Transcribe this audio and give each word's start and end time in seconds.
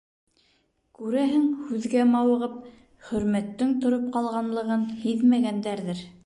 Күрәһең, 1.01 1.43
һүҙгә 1.67 2.05
мауығып, 2.13 2.55
Хөрмәттең 3.11 3.77
тороп 3.85 4.09
ҡалғанлығын 4.17 4.89
һиҙмәгәндәрҙер. 5.05 6.05